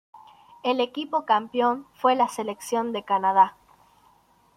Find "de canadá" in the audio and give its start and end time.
2.91-3.55